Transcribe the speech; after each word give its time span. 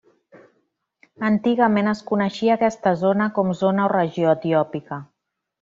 Antigament 1.27 1.91
es 1.93 2.01
coneixia 2.13 2.57
aquesta 2.57 2.97
zona 3.05 3.31
com 3.39 3.55
zona 3.63 3.87
o 3.89 3.93
regió 3.97 4.37
etiòpica. 4.39 5.03